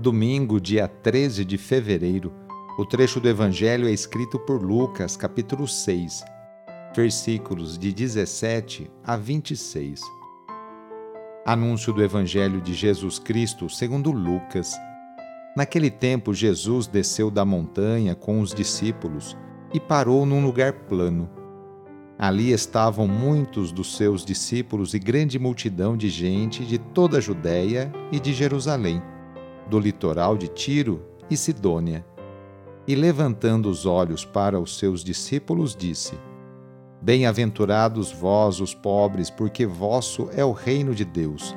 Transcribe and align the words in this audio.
domingo, 0.00 0.58
dia 0.58 0.88
13 0.88 1.44
de 1.44 1.58
fevereiro. 1.58 2.32
O 2.78 2.86
trecho 2.86 3.20
do 3.20 3.28
Evangelho 3.28 3.86
é 3.86 3.92
escrito 3.92 4.38
por 4.38 4.62
Lucas, 4.62 5.14
capítulo 5.14 5.68
6, 5.68 6.24
versículos 6.96 7.78
de 7.78 7.92
17 7.92 8.90
a 9.04 9.16
26. 9.16 10.00
Anúncio 11.44 11.92
do 11.92 12.02
Evangelho 12.02 12.62
de 12.62 12.72
Jesus 12.72 13.18
Cristo 13.18 13.68
segundo 13.68 14.10
Lucas. 14.10 14.74
Naquele 15.54 15.90
tempo, 15.90 16.32
Jesus 16.32 16.86
desceu 16.86 17.30
da 17.30 17.44
montanha 17.44 18.14
com 18.14 18.40
os 18.40 18.54
discípulos 18.54 19.36
e 19.74 19.78
parou 19.78 20.24
num 20.24 20.42
lugar 20.42 20.72
plano. 20.72 21.28
Ali 22.18 22.52
estavam 22.52 23.06
muitos 23.06 23.70
dos 23.70 23.96
seus 23.96 24.24
discípulos 24.24 24.94
e 24.94 24.98
grande 24.98 25.38
multidão 25.38 25.94
de 25.94 26.08
gente 26.08 26.64
de 26.64 26.78
toda 26.78 27.18
a 27.18 27.20
Judéia 27.20 27.92
e 28.10 28.18
de 28.18 28.32
Jerusalém 28.32 29.02
do 29.70 29.78
litoral 29.78 30.36
de 30.36 30.48
Tiro 30.48 31.00
e 31.30 31.36
Sidônia. 31.36 32.04
E 32.86 32.94
levantando 32.96 33.70
os 33.70 33.86
olhos 33.86 34.24
para 34.24 34.58
os 34.58 34.76
seus 34.76 35.04
discípulos, 35.04 35.76
disse: 35.76 36.18
Bem-aventurados 37.00 38.12
vós, 38.12 38.60
os 38.60 38.74
pobres, 38.74 39.30
porque 39.30 39.64
vosso 39.64 40.28
é 40.34 40.44
o 40.44 40.50
reino 40.50 40.92
de 40.92 41.04
Deus. 41.04 41.56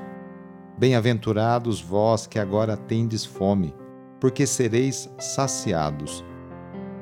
Bem-aventurados 0.78 1.82
vós 1.82 2.28
que 2.28 2.38
agora 2.38 2.78
tendes 2.78 3.26
fome, 3.26 3.74
porque 4.20 4.46
sereis 4.46 5.10
saciados. 5.20 6.24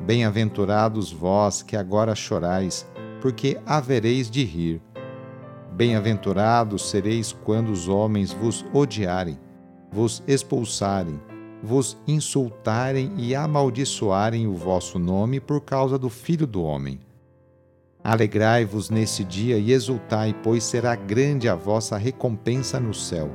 Bem-aventurados 0.05 1.11
vós 1.11 1.61
que 1.61 1.75
agora 1.75 2.15
chorais, 2.15 2.87
porque 3.21 3.59
havereis 3.65 4.31
de 4.31 4.43
rir. 4.43 4.81
Bem-aventurados 5.73 6.89
sereis 6.89 7.33
quando 7.43 7.69
os 7.69 7.87
homens 7.87 8.31
vos 8.31 8.65
odiarem 8.73 9.37
vos 9.91 10.23
expulsarem, 10.25 11.19
vos 11.61 11.97
insultarem 12.07 13.11
e 13.17 13.35
amaldiçoarem 13.35 14.47
o 14.47 14.55
vosso 14.55 14.97
nome 14.97 15.39
por 15.39 15.61
causa 15.61 15.99
do 15.99 16.09
Filho 16.09 16.47
do 16.47 16.63
Homem. 16.63 16.99
Alegrai-vos 18.03 18.89
nesse 18.89 19.23
dia 19.23 19.57
e 19.57 19.71
exultai, 19.71 20.33
pois 20.41 20.63
será 20.63 20.95
grande 20.95 21.47
a 21.47 21.55
vossa 21.55 21.97
recompensa 21.97 22.79
no 22.79 22.93
céu. 22.93 23.29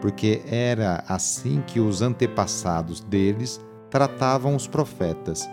Porque 0.00 0.42
era 0.46 1.04
assim 1.08 1.62
que 1.66 1.80
os 1.80 2.00
antepassados 2.00 3.00
deles 3.00 3.60
tratavam 3.90 4.56
os 4.56 4.66
profetas. 4.66 5.46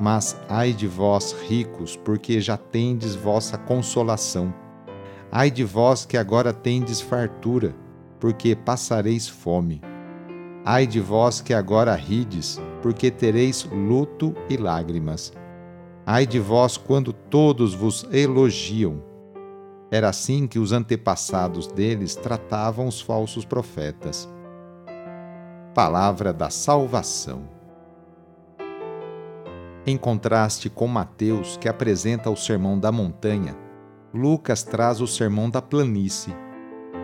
Mas 0.00 0.36
ai 0.48 0.72
de 0.72 0.86
vós, 0.86 1.34
ricos, 1.46 1.96
porque 1.96 2.40
já 2.40 2.56
tendes 2.56 3.14
vossa 3.14 3.58
consolação. 3.58 4.54
Ai 5.30 5.50
de 5.50 5.64
vós 5.64 6.06
que 6.06 6.16
agora 6.16 6.52
tendes 6.52 7.00
fartura 7.00 7.74
porque 8.18 8.54
passareis 8.54 9.28
fome. 9.28 9.80
Ai 10.64 10.86
de 10.86 11.00
vós 11.00 11.40
que 11.40 11.54
agora 11.54 11.94
rides, 11.94 12.60
porque 12.82 13.10
tereis 13.10 13.64
luto 13.70 14.34
e 14.48 14.56
lágrimas. 14.56 15.32
Ai 16.04 16.26
de 16.26 16.40
vós 16.40 16.76
quando 16.76 17.12
todos 17.12 17.74
vos 17.74 18.06
elogiam. 18.12 19.02
Era 19.90 20.08
assim 20.08 20.46
que 20.46 20.58
os 20.58 20.72
antepassados 20.72 21.68
deles 21.68 22.16
tratavam 22.16 22.88
os 22.88 23.00
falsos 23.00 23.44
profetas. 23.44 24.28
Palavra 25.74 26.32
da 26.32 26.50
Salvação. 26.50 27.48
Em 29.86 29.96
contraste 29.96 30.68
com 30.68 30.88
Mateus, 30.88 31.56
que 31.56 31.68
apresenta 31.68 32.28
o 32.28 32.36
Sermão 32.36 32.76
da 32.76 32.90
Montanha, 32.90 33.56
Lucas 34.12 34.64
traz 34.64 35.00
o 35.00 35.06
Sermão 35.06 35.48
da 35.48 35.62
Planície 35.62 36.34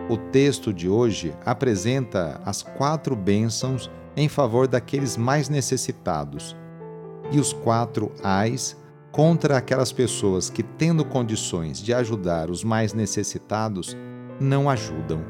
o 0.09 0.17
texto 0.17 0.73
de 0.73 0.89
hoje 0.89 1.33
apresenta 1.45 2.41
as 2.45 2.61
quatro 2.61 3.15
bênçãos 3.15 3.89
em 4.17 4.27
favor 4.27 4.67
daqueles 4.67 5.15
mais 5.15 5.47
necessitados 5.47 6.55
e 7.31 7.39
os 7.39 7.53
quatro 7.53 8.11
ais 8.21 8.77
contra 9.11 9.57
aquelas 9.57 9.91
pessoas 9.91 10.49
que, 10.49 10.61
tendo 10.61 11.05
condições 11.05 11.81
de 11.81 11.93
ajudar 11.93 12.49
os 12.49 12.63
mais 12.63 12.93
necessitados, 12.93 13.95
não 14.39 14.69
ajudam. 14.69 15.23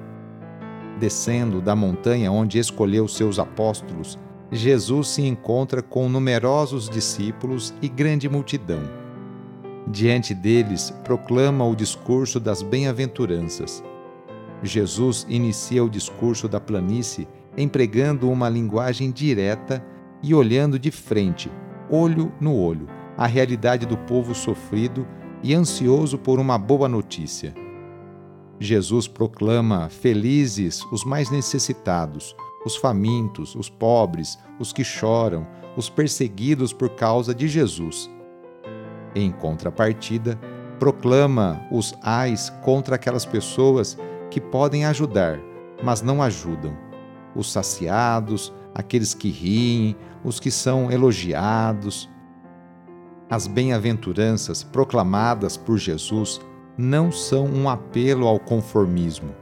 Descendo 0.99 1.61
da 1.61 1.75
montanha 1.75 2.31
onde 2.31 2.57
escolheu 2.57 3.07
seus 3.07 3.37
apóstolos, 3.37 4.17
Jesus 4.51 5.09
se 5.09 5.21
encontra 5.21 5.81
com 5.81 6.09
numerosos 6.09 6.89
discípulos 6.89 7.73
e 7.81 7.87
grande 7.87 8.27
multidão. 8.27 8.81
Diante 9.87 10.33
deles, 10.33 10.91
proclama 11.03 11.65
o 11.65 11.75
discurso 11.75 12.39
das 12.39 12.61
bem-aventuranças 12.61 13.83
Jesus 14.63 15.25
inicia 15.29 15.83
o 15.83 15.89
discurso 15.89 16.47
da 16.47 16.59
planície 16.59 17.27
empregando 17.57 18.29
uma 18.31 18.49
linguagem 18.49 19.11
direta 19.11 19.85
e 20.21 20.33
olhando 20.33 20.79
de 20.79 20.89
frente, 20.89 21.51
olho 21.89 22.31
no 22.39 22.55
olho, 22.55 22.87
a 23.17 23.27
realidade 23.27 23.85
do 23.85 23.97
povo 23.97 24.33
sofrido 24.33 25.05
e 25.43 25.53
ansioso 25.53 26.17
por 26.17 26.39
uma 26.39 26.57
boa 26.57 26.87
notícia. 26.87 27.53
Jesus 28.59 29.07
proclama 29.07 29.89
felizes 29.89 30.81
os 30.91 31.03
mais 31.03 31.29
necessitados, 31.29 32.35
os 32.65 32.77
famintos, 32.77 33.55
os 33.55 33.69
pobres, 33.69 34.39
os 34.59 34.71
que 34.71 34.83
choram, 34.83 35.45
os 35.75 35.89
perseguidos 35.89 36.71
por 36.71 36.89
causa 36.91 37.35
de 37.35 37.47
Jesus. 37.47 38.09
Em 39.13 39.31
contrapartida, 39.31 40.39
proclama 40.79 41.61
os 41.71 41.93
ais 42.01 42.49
contra 42.63 42.95
aquelas 42.95 43.25
pessoas 43.25 43.97
que 44.33 44.41
podem 44.41 44.83
ajudar, 44.85 45.39
mas 45.83 46.01
não 46.01 46.19
ajudam. 46.19 46.75
Os 47.35 47.51
saciados, 47.51 48.51
aqueles 48.73 49.13
que 49.13 49.29
riem, 49.29 49.95
os 50.23 50.39
que 50.39 50.49
são 50.49 50.91
elogiados. 50.91 52.09
As 53.29 53.45
bem-aventuranças 53.45 54.63
proclamadas 54.63 55.55
por 55.55 55.77
Jesus 55.77 56.41
não 56.75 57.11
são 57.11 57.45
um 57.45 57.69
apelo 57.69 58.25
ao 58.27 58.39
conformismo. 58.39 59.35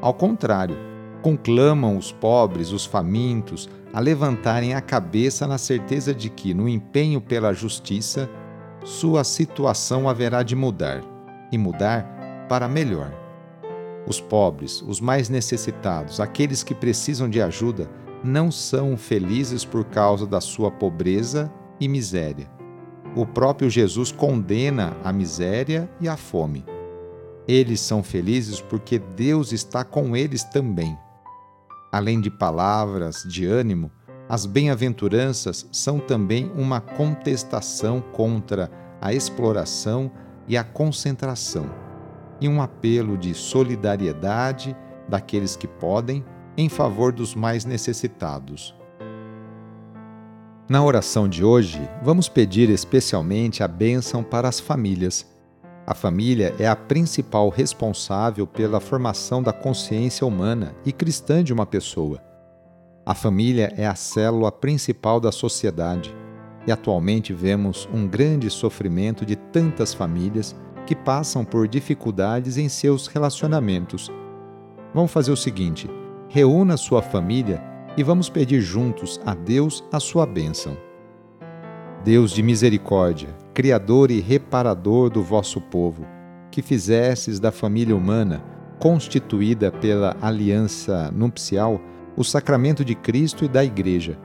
Ao 0.00 0.14
contrário, 0.14 0.76
conclamam 1.20 1.98
os 1.98 2.10
pobres, 2.10 2.72
os 2.72 2.86
famintos, 2.86 3.68
a 3.92 4.00
levantarem 4.00 4.72
a 4.72 4.80
cabeça 4.80 5.46
na 5.46 5.58
certeza 5.58 6.14
de 6.14 6.30
que, 6.30 6.54
no 6.54 6.66
empenho 6.66 7.20
pela 7.20 7.52
justiça, 7.52 8.26
sua 8.84 9.22
situação 9.22 10.08
haverá 10.08 10.42
de 10.42 10.56
mudar, 10.56 11.02
e 11.52 11.58
mudar 11.58 12.46
para 12.48 12.66
melhor. 12.66 13.19
Os 14.06 14.20
pobres, 14.20 14.82
os 14.82 15.00
mais 15.00 15.28
necessitados, 15.28 16.20
aqueles 16.20 16.62
que 16.62 16.74
precisam 16.74 17.28
de 17.28 17.40
ajuda, 17.40 17.88
não 18.24 18.50
são 18.50 18.96
felizes 18.96 19.64
por 19.64 19.84
causa 19.84 20.26
da 20.26 20.40
sua 20.40 20.70
pobreza 20.70 21.52
e 21.78 21.88
miséria. 21.88 22.50
O 23.16 23.26
próprio 23.26 23.68
Jesus 23.68 24.12
condena 24.12 24.96
a 25.02 25.12
miséria 25.12 25.90
e 26.00 26.08
a 26.08 26.16
fome. 26.16 26.64
Eles 27.46 27.80
são 27.80 28.02
felizes 28.02 28.60
porque 28.60 28.98
Deus 28.98 29.52
está 29.52 29.84
com 29.84 30.16
eles 30.16 30.44
também. 30.44 30.96
Além 31.92 32.20
de 32.20 32.30
palavras 32.30 33.24
de 33.28 33.46
ânimo, 33.46 33.90
as 34.28 34.46
bem-aventuranças 34.46 35.66
são 35.72 35.98
também 35.98 36.52
uma 36.54 36.80
contestação 36.80 38.00
contra 38.00 38.70
a 39.00 39.12
exploração 39.12 40.10
e 40.46 40.56
a 40.56 40.62
concentração 40.62 41.79
e 42.40 42.48
um 42.48 42.62
apelo 42.62 43.16
de 43.18 43.34
solidariedade 43.34 44.76
daqueles 45.08 45.56
que 45.56 45.66
podem 45.66 46.24
em 46.56 46.68
favor 46.68 47.12
dos 47.12 47.34
mais 47.34 47.64
necessitados. 47.64 48.74
Na 50.68 50.84
oração 50.84 51.28
de 51.28 51.44
hoje, 51.44 51.80
vamos 52.02 52.28
pedir 52.28 52.70
especialmente 52.70 53.62
a 53.62 53.66
bênção 53.68 54.22
para 54.22 54.48
as 54.48 54.60
famílias. 54.60 55.26
A 55.84 55.94
família 55.94 56.54
é 56.60 56.68
a 56.68 56.76
principal 56.76 57.48
responsável 57.48 58.46
pela 58.46 58.78
formação 58.78 59.42
da 59.42 59.52
consciência 59.52 60.24
humana 60.24 60.76
e 60.84 60.92
cristã 60.92 61.42
de 61.42 61.52
uma 61.52 61.66
pessoa. 61.66 62.22
A 63.04 63.14
família 63.14 63.72
é 63.76 63.84
a 63.84 63.96
célula 63.96 64.52
principal 64.52 65.18
da 65.18 65.32
sociedade 65.32 66.14
e 66.66 66.70
atualmente 66.70 67.32
vemos 67.32 67.88
um 67.92 68.06
grande 68.06 68.48
sofrimento 68.48 69.26
de 69.26 69.34
tantas 69.34 69.92
famílias 69.92 70.54
que 70.86 70.94
passam 70.94 71.44
por 71.44 71.68
dificuldades 71.68 72.56
em 72.56 72.68
seus 72.68 73.06
relacionamentos. 73.06 74.10
Vamos 74.94 75.12
fazer 75.12 75.32
o 75.32 75.36
seguinte: 75.36 75.88
reúna 76.28 76.76
sua 76.76 77.02
família 77.02 77.62
e 77.96 78.02
vamos 78.02 78.28
pedir 78.28 78.60
juntos 78.60 79.20
a 79.24 79.34
Deus 79.34 79.84
a 79.92 80.00
sua 80.00 80.26
bênção. 80.26 80.76
Deus 82.04 82.30
de 82.32 82.42
misericórdia, 82.42 83.28
Criador 83.52 84.10
e 84.10 84.20
reparador 84.20 85.10
do 85.10 85.22
vosso 85.22 85.60
povo, 85.60 86.06
que 86.50 86.62
fizesses 86.62 87.38
da 87.38 87.52
família 87.52 87.94
humana, 87.94 88.42
constituída 88.78 89.70
pela 89.70 90.16
aliança 90.22 91.10
nupcial, 91.10 91.80
o 92.16 92.24
sacramento 92.24 92.84
de 92.84 92.94
Cristo 92.94 93.44
e 93.44 93.48
da 93.48 93.62
Igreja. 93.62 94.18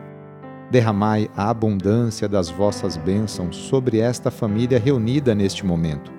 Derramai 0.72 1.30
a 1.36 1.50
abundância 1.50 2.30
das 2.30 2.50
vossas 2.50 2.96
bênçãos 2.98 3.56
sobre 3.56 4.00
esta 4.00 4.32
família 4.32 4.80
reunida 4.80 5.36
neste 5.36 5.66
momento, 5.66 6.14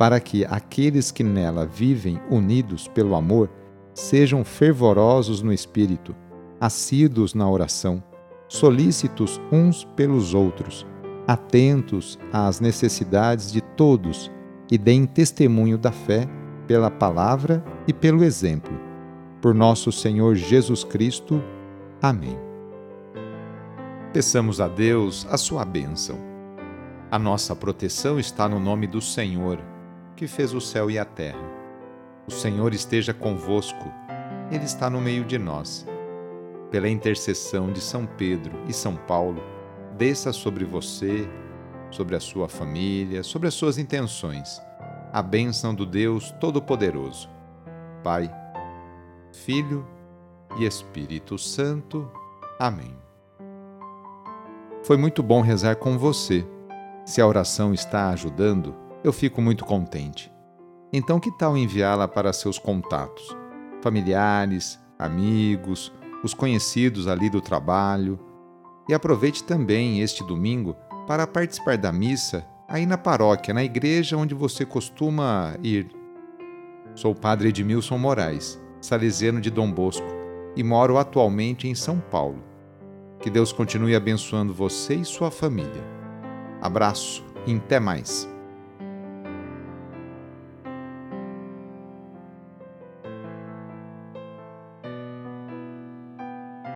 para 0.00 0.18
que 0.18 0.46
aqueles 0.46 1.10
que 1.10 1.22
nela 1.22 1.66
vivem 1.66 2.18
unidos 2.30 2.88
pelo 2.88 3.14
amor 3.14 3.50
sejam 3.92 4.42
fervorosos 4.42 5.42
no 5.42 5.52
espírito 5.52 6.16
assíduos 6.58 7.34
na 7.34 7.46
oração, 7.46 8.02
solícitos 8.48 9.38
uns 9.52 9.84
pelos 9.84 10.32
outros, 10.32 10.86
atentos 11.26 12.18
às 12.32 12.60
necessidades 12.60 13.52
de 13.52 13.60
todos 13.60 14.30
e 14.70 14.78
deem 14.78 15.04
testemunho 15.04 15.76
da 15.76 15.92
fé 15.92 16.26
pela 16.66 16.90
palavra 16.90 17.62
e 17.86 17.92
pelo 17.92 18.24
exemplo. 18.24 18.72
Por 19.42 19.54
nosso 19.54 19.92
Senhor 19.92 20.34
Jesus 20.34 20.82
Cristo. 20.82 21.44
Amém. 22.00 22.38
Peçamos 24.14 24.62
a 24.62 24.68
Deus 24.68 25.26
a 25.30 25.36
sua 25.36 25.62
bênção. 25.62 26.18
A 27.10 27.18
nossa 27.18 27.54
proteção 27.54 28.18
está 28.18 28.48
no 28.48 28.58
nome 28.58 28.86
do 28.86 29.02
Senhor, 29.02 29.62
que 30.20 30.26
fez 30.26 30.52
o 30.52 30.60
céu 30.60 30.90
e 30.90 30.98
a 30.98 31.04
terra. 31.06 31.40
O 32.28 32.30
Senhor 32.30 32.74
esteja 32.74 33.14
convosco, 33.14 33.90
Ele 34.50 34.64
está 34.64 34.90
no 34.90 35.00
meio 35.00 35.24
de 35.24 35.38
nós 35.38 35.86
pela 36.70 36.90
intercessão 36.90 37.72
de 37.72 37.80
São 37.80 38.04
Pedro 38.04 38.52
e 38.68 38.72
São 38.74 38.96
Paulo, 38.96 39.42
desça 39.96 40.30
sobre 40.30 40.62
você, 40.62 41.26
sobre 41.90 42.14
a 42.16 42.20
sua 42.20 42.50
família, 42.50 43.22
sobre 43.22 43.48
as 43.48 43.54
suas 43.54 43.78
intenções, 43.78 44.60
a 45.10 45.22
bênção 45.22 45.74
do 45.74 45.86
Deus 45.86 46.30
Todo-Poderoso. 46.32 47.26
Pai, 48.04 48.30
Filho 49.32 49.88
e 50.58 50.66
Espírito 50.66 51.38
Santo. 51.38 52.06
Amém. 52.58 52.94
Foi 54.82 54.98
muito 54.98 55.22
bom 55.22 55.40
rezar 55.40 55.76
com 55.76 55.96
você. 55.96 56.46
Se 57.06 57.22
a 57.22 57.26
oração 57.26 57.72
está 57.72 58.10
ajudando, 58.10 58.89
eu 59.02 59.12
fico 59.12 59.40
muito 59.40 59.64
contente. 59.64 60.32
Então, 60.92 61.20
que 61.20 61.30
tal 61.30 61.56
enviá-la 61.56 62.08
para 62.08 62.32
seus 62.32 62.58
contatos, 62.58 63.36
familiares, 63.80 64.78
amigos, 64.98 65.92
os 66.22 66.34
conhecidos 66.34 67.08
ali 67.08 67.30
do 67.30 67.40
trabalho. 67.40 68.18
E 68.88 68.94
aproveite 68.94 69.44
também 69.44 70.00
este 70.00 70.24
domingo 70.24 70.76
para 71.06 71.26
participar 71.26 71.78
da 71.78 71.92
missa 71.92 72.46
aí 72.68 72.86
na 72.86 72.98
paróquia, 72.98 73.54
na 73.54 73.64
igreja 73.64 74.16
onde 74.16 74.34
você 74.34 74.64
costuma 74.64 75.56
ir. 75.62 75.88
Sou 76.94 77.12
o 77.12 77.14
padre 77.14 77.48
Edmilson 77.48 77.98
Moraes, 77.98 78.60
salesiano 78.80 79.40
de 79.40 79.50
Dom 79.50 79.70
Bosco, 79.70 80.06
e 80.56 80.62
moro 80.62 80.98
atualmente 80.98 81.68
em 81.68 81.74
São 81.74 81.98
Paulo. 81.98 82.42
Que 83.20 83.30
Deus 83.30 83.52
continue 83.52 83.94
abençoando 83.94 84.52
você 84.52 84.94
e 84.94 85.04
sua 85.04 85.30
família. 85.30 85.84
Abraço 86.60 87.24
e 87.46 87.54
até 87.54 87.78
mais. 87.78 88.28